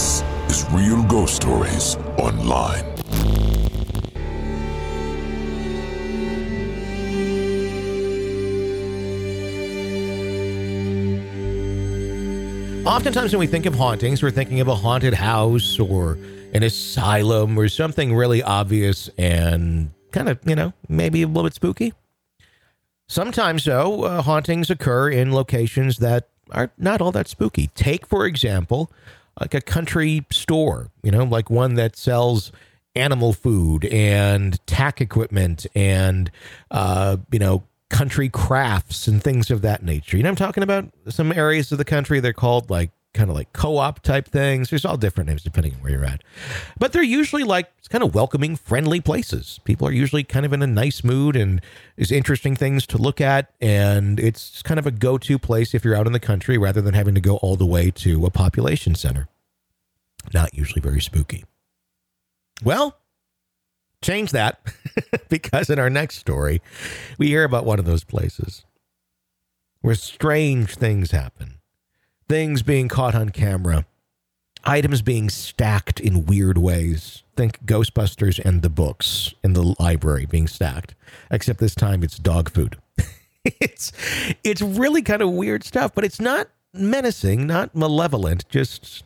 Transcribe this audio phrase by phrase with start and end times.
[0.00, 2.84] This is Real Ghost Stories Online.
[12.86, 16.16] Oftentimes, when we think of hauntings, we're thinking of a haunted house or
[16.54, 21.52] an asylum or something really obvious and kind of, you know, maybe a little bit
[21.52, 21.92] spooky.
[23.06, 27.66] Sometimes, though, uh, hauntings occur in locations that are not all that spooky.
[27.74, 28.90] Take, for example,
[29.40, 32.52] like a country store, you know, like one that sells
[32.94, 36.30] animal food and tack equipment and,
[36.70, 40.16] uh, you know, country crafts and things of that nature.
[40.16, 43.34] You know, I'm talking about some areas of the country they're called like kind of
[43.34, 44.70] like co-op type things.
[44.70, 46.22] There's all different names depending on where you're at.
[46.78, 49.58] But they're usually like kind of welcoming, friendly places.
[49.64, 51.60] People are usually kind of in a nice mood and
[51.96, 55.96] there's interesting things to look at and it's kind of a go-to place if you're
[55.96, 58.94] out in the country rather than having to go all the way to a population
[58.94, 59.28] center.
[60.32, 61.44] Not usually very spooky.
[62.62, 62.98] Well,
[64.02, 64.60] change that
[65.28, 66.60] because in our next story,
[67.18, 68.64] we hear about one of those places
[69.80, 71.58] where strange things happen,
[72.28, 73.86] things being caught on camera,
[74.64, 77.22] items being stacked in weird ways.
[77.36, 80.94] Think Ghostbusters and the books in the library being stacked,
[81.30, 82.76] except this time it's dog food.
[83.44, 83.92] it's
[84.44, 89.04] it's really kind of weird stuff, but it's not menacing, not malevolent, just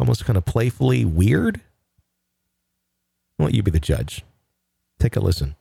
[0.00, 1.60] almost kind of playfully weird.
[3.38, 4.24] I'll let you be the judge.
[4.98, 5.54] Take a listen.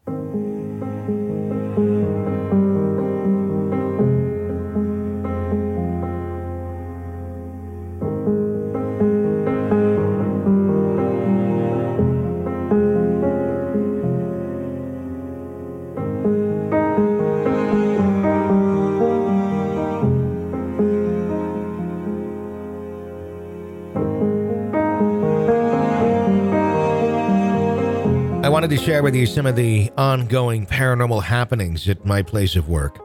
[28.59, 32.67] Wanted to share with you some of the ongoing paranormal happenings at my place of
[32.67, 32.99] work.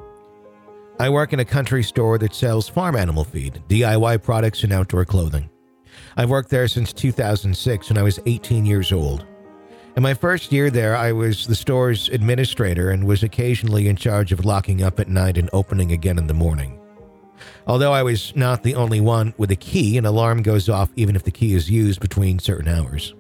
[0.99, 5.05] I work in a country store that sells farm animal feed, DIY products, and outdoor
[5.05, 5.49] clothing.
[6.17, 9.27] I've worked there since 2006 when I was 18 years old.
[9.97, 14.33] In my first year there, I was the store's administrator and was occasionally in charge
[14.33, 16.81] of locking up at night and opening again in the morning.
[17.69, 21.15] Although I was not the only one with a key, an alarm goes off even
[21.15, 23.15] if the key is used between certain hours.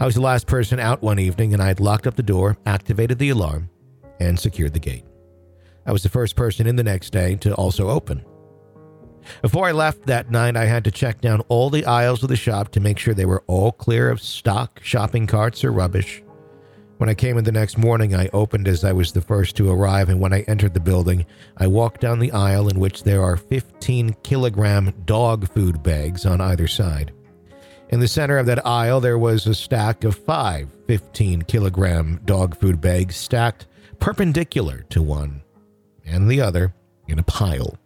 [0.00, 2.56] I was the last person out one evening and I had locked up the door,
[2.66, 3.68] activated the alarm,
[4.20, 5.04] and secured the gate.
[5.86, 8.24] I was the first person in the next day to also open.
[9.42, 12.36] Before I left that night, I had to check down all the aisles of the
[12.36, 16.22] shop to make sure they were all clear of stock, shopping carts, or rubbish.
[16.98, 19.70] When I came in the next morning, I opened as I was the first to
[19.70, 21.26] arrive, and when I entered the building,
[21.56, 26.40] I walked down the aisle in which there are 15 kilogram dog food bags on
[26.40, 27.12] either side.
[27.90, 32.58] In the center of that aisle, there was a stack of five 15 kilogram dog
[32.58, 33.66] food bags stacked
[33.98, 35.42] perpendicular to one
[36.04, 36.74] and the other
[37.06, 37.78] in a pile.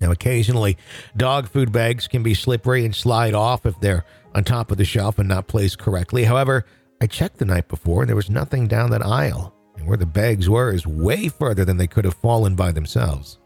[0.00, 0.78] Now, occasionally,
[1.16, 4.04] dog food bags can be slippery and slide off if they're
[4.34, 6.24] on top of the shelf and not placed correctly.
[6.24, 6.64] However,
[7.00, 10.06] I checked the night before and there was nothing down that aisle, and where the
[10.06, 13.38] bags were is way further than they could have fallen by themselves.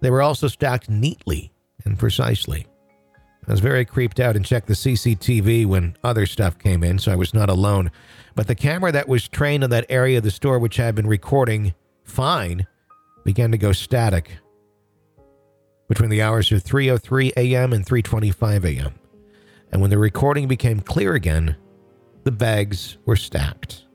[0.00, 1.52] They were also stacked neatly
[1.84, 2.66] and precisely.
[3.46, 7.10] I was very creeped out and checked the CCTV when other stuff came in, so
[7.10, 7.90] I was not alone.
[8.36, 11.08] But the camera that was trained on that area of the store, which had been
[11.08, 11.74] recording
[12.04, 12.66] fine,
[13.24, 14.38] began to go static
[15.88, 17.72] between the hours of 3:03 a.m.
[17.72, 18.94] and 3:25 a.m.
[19.72, 21.56] And when the recording became clear again,
[22.24, 23.86] the bags were stacked.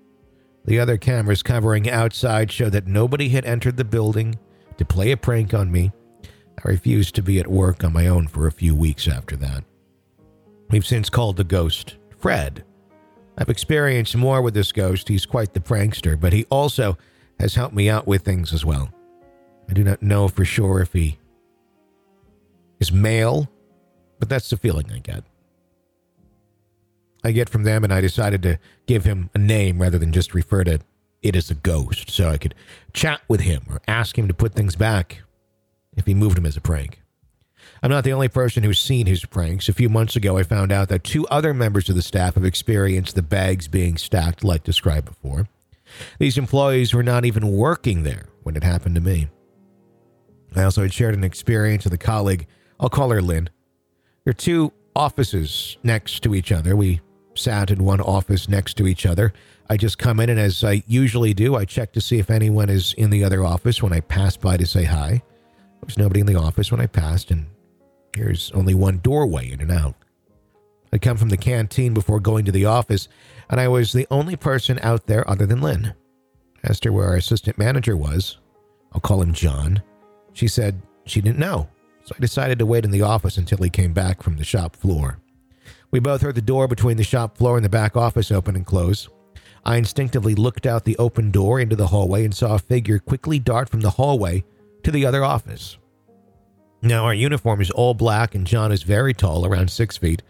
[0.66, 4.36] The other cameras covering outside showed that nobody had entered the building
[4.78, 5.92] to play a prank on me.
[6.64, 9.64] I refused to be at work on my own for a few weeks after that.
[10.70, 12.64] We've since called the ghost Fred.
[13.38, 15.08] I've experienced more with this ghost.
[15.08, 16.98] He's quite the prankster, but he also
[17.40, 18.90] has helped me out with things as well.
[19.70, 21.20] I do not know for sure if he
[22.80, 23.50] is male,
[24.20, 25.24] but that's the feeling I get.
[27.24, 30.34] I get from them, and I decided to give him a name rather than just
[30.34, 30.80] refer to
[31.22, 32.56] it as a ghost, so I could
[32.94, 35.22] chat with him or ask him to put things back
[35.98, 37.02] if he moved him as a prank.
[37.84, 39.68] I'm not the only person who's seen his pranks.
[39.68, 42.46] A few months ago, I found out that two other members of the staff have
[42.46, 45.48] experienced the bags being stacked like described before.
[46.20, 49.28] These employees were not even working there when it happened to me.
[50.56, 52.48] I also had shared an experience with a colleague.
[52.80, 53.50] I'll call her Lynn.
[54.24, 56.76] There are two offices next to each other.
[56.76, 57.02] We
[57.36, 59.34] sat in one office next to each other.
[59.70, 62.70] I just come in, and as I usually do, I check to see if anyone
[62.70, 65.22] is in the other office when I pass by to say hi.
[65.80, 67.46] There was nobody in the office when I passed, and
[68.16, 69.96] here's only one doorway in and out.
[70.92, 73.08] I'd come from the canteen before going to the office,
[73.50, 75.94] and I was the only person out there other than Lynn.
[76.64, 78.38] Asked her where our assistant manager was.
[78.94, 79.84] I'll call him John.
[80.34, 81.70] She said she didn't know,
[82.04, 84.76] so I decided to wait in the office until he came back from the shop
[84.76, 85.20] floor.
[85.92, 88.66] We both heard the door between the shop floor and the back office open and
[88.66, 89.10] close.
[89.66, 93.40] I instinctively looked out the open door into the hallway and saw a figure quickly
[93.40, 94.44] dart from the hallway
[94.88, 95.78] to the other office.
[96.82, 100.24] Now, our uniform is all black, and John is very tall, around six feet.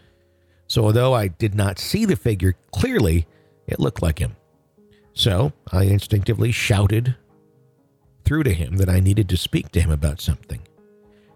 [0.66, 3.28] So, although I did not see the figure clearly,
[3.68, 4.36] it looked like him.
[5.14, 7.16] So, I instinctively shouted
[8.26, 10.62] through to him that I needed to speak to him about something.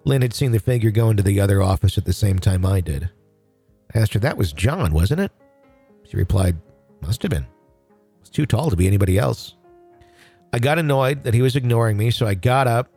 [0.03, 2.81] Lynn had seen the figure go into the other office at the same time I
[2.81, 3.07] did.
[3.93, 5.31] I asked her, That was John, wasn't it?
[6.09, 6.57] She replied,
[7.01, 7.45] Must have been.
[8.21, 9.57] He's too tall to be anybody else.
[10.51, 12.89] I got annoyed that he was ignoring me, so I got up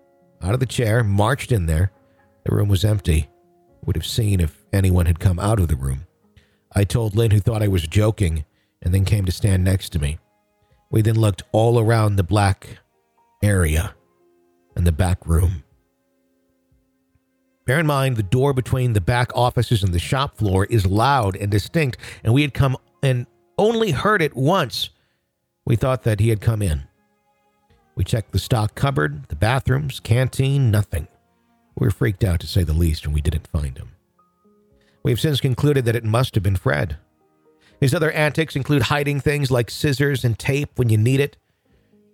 [0.44, 1.90] out of the chair, marched in there.
[2.44, 3.28] The room was empty.
[3.84, 6.06] Would have seen if anyone had come out of the room.
[6.72, 8.44] I told Lynn, who thought I was joking,
[8.82, 10.18] and then came to stand next to me.
[10.90, 12.78] We then looked all around the black
[13.42, 13.94] area
[14.76, 15.64] and the back room.
[17.66, 21.36] Bear in mind, the door between the back offices and the shop floor is loud
[21.36, 23.26] and distinct, and we had come and
[23.56, 24.90] only heard it once.
[25.64, 26.82] We thought that he had come in.
[27.94, 31.06] We checked the stock cupboard, the bathrooms, canteen, nothing.
[31.78, 33.90] We were freaked out to say the least, and we didn't find him.
[35.02, 36.96] We have since concluded that it must have been Fred.
[37.80, 41.36] His other antics include hiding things like scissors and tape when you need it.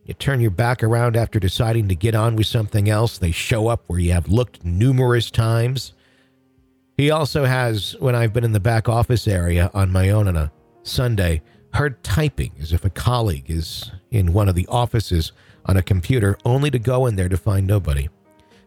[0.04, 3.68] You turn your back around after deciding to get on with something else, they show
[3.68, 5.92] up where you have looked numerous times.
[6.96, 10.36] He also has, when I've been in the back office area on my own on
[10.36, 10.50] a
[10.82, 11.42] Sunday,
[11.74, 15.32] heard typing as if a colleague is in one of the offices
[15.66, 18.08] on a computer, only to go in there to find nobody.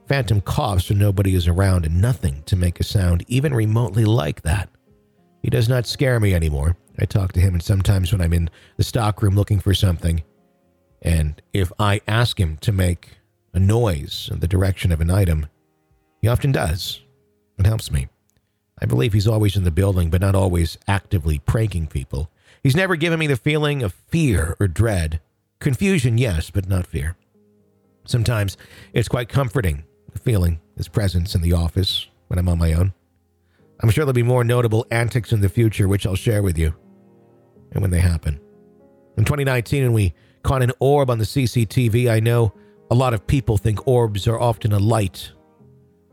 [0.07, 4.42] Phantom coughs when nobody is around and nothing to make a sound even remotely like
[4.42, 4.69] that.
[5.41, 6.77] He does not scare me anymore.
[7.00, 10.24] I talk to him, and sometimes when I'm in the stockroom looking for something,
[11.01, 13.17] and if I ask him to make
[13.53, 15.48] a noise in the direction of an item,
[16.22, 17.01] he often does.
[17.58, 18.08] It helps me.
[18.82, 22.29] I believe he's always in the building, but not always actively pranking people.
[22.62, 25.20] He's never given me the feeling of fear or dread.
[25.63, 27.15] Confusion, yes, but not fear.
[28.03, 28.58] Sometimes
[28.91, 29.86] it's quite comforting
[30.22, 32.93] feeling his presence in the office when I'm on my own.
[33.82, 36.75] I'm sure there'll be more notable antics in the future, which I'll share with you
[37.72, 38.41] and when they happen.
[39.17, 42.53] In 2019, when we caught an orb on the CCTV, I know
[42.91, 45.32] a lot of people think orbs are often a light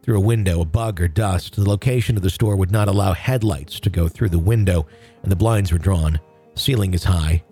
[0.04, 1.56] through a window, a bug or dust.
[1.56, 4.86] The location of the store would not allow headlights to go through the window,
[5.24, 6.20] and the blinds were drawn.
[6.54, 7.42] Ceiling is high,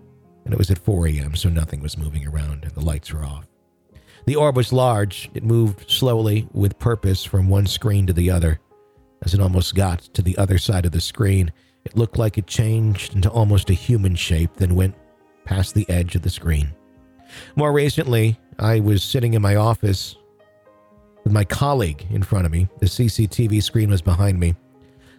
[0.49, 3.23] and it was at 4 a.m., so nothing was moving around, and the lights were
[3.23, 3.47] off.
[4.25, 5.28] The orb was large.
[5.35, 8.59] It moved slowly with purpose from one screen to the other.
[9.21, 11.52] As it almost got to the other side of the screen,
[11.85, 14.95] it looked like it changed into almost a human shape, then went
[15.45, 16.73] past the edge of the screen.
[17.55, 20.17] More recently, I was sitting in my office
[21.25, 22.71] with my colleague in front of me.
[22.78, 24.55] The CCTV screen was behind me.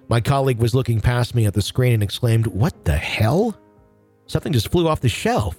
[0.08, 3.56] My colleague was looking past me at the screen and exclaimed, What the hell?
[4.30, 5.56] Something just flew off the shelf.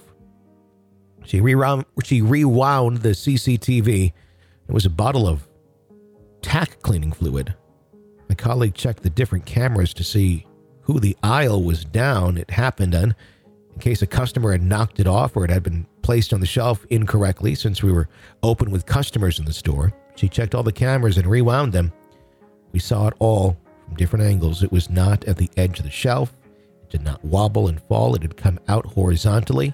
[1.25, 4.13] She rewound, she rewound the CCTV.
[4.69, 5.45] It was a bottle of
[6.41, 7.53] tack cleaning fluid.
[8.29, 10.47] My colleague checked the different cameras to see
[10.83, 13.13] who the aisle was down it happened on
[13.73, 16.45] in case a customer had knocked it off or it had been placed on the
[16.45, 18.07] shelf incorrectly since we were
[18.41, 19.91] open with customers in the store.
[20.15, 21.91] She checked all the cameras and rewound them.
[22.71, 24.63] We saw it all from different angles.
[24.63, 26.33] It was not at the edge of the shelf.
[26.91, 28.15] Did not wobble and fall.
[28.15, 29.73] It had come out horizontally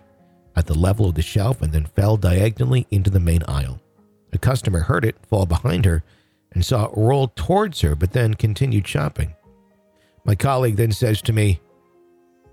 [0.56, 3.82] at the level of the shelf and then fell diagonally into the main aisle.
[4.34, 6.04] A customer heard it fall behind her
[6.52, 9.34] and saw it roll towards her, but then continued shopping.
[10.26, 11.60] My colleague then says to me,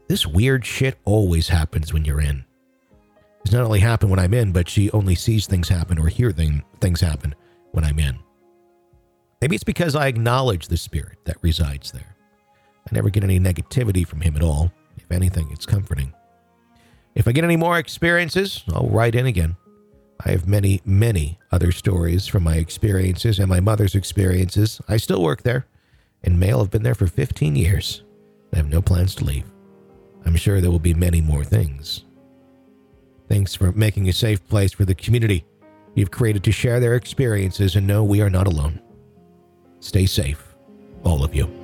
[0.08, 2.44] This weird shit always happens when you're in.
[3.44, 6.32] It's not only happened when I'm in, but she only sees things happen or hear
[6.32, 7.34] thing, things happen
[7.72, 8.18] when I'm in.
[9.42, 12.13] Maybe it's because I acknowledge the spirit that resides there.
[12.86, 14.72] I never get any negativity from him at all.
[14.96, 16.12] If anything, it's comforting.
[17.14, 19.56] If I get any more experiences, I'll write in again.
[20.24, 24.80] I have many, many other stories from my experiences and my mother's experiences.
[24.88, 25.66] I still work there,
[26.22, 28.02] and Mail have been there for 15 years.
[28.52, 29.44] I have no plans to leave.
[30.24, 32.04] I'm sure there will be many more things.
[33.28, 35.44] Thanks for making a safe place for the community
[35.94, 38.80] you've created to share their experiences and know we are not alone.
[39.80, 40.54] Stay safe,
[41.04, 41.63] all of you.